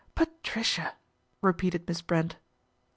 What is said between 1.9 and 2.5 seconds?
Brent.